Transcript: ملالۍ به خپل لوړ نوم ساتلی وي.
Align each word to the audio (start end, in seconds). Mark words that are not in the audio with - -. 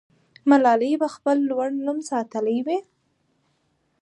ملالۍ 0.49 0.93
به 1.01 1.07
خپل 1.15 1.37
لوړ 1.49 1.67
نوم 1.85 1.99
ساتلی 2.09 2.59
وي. 2.65 2.79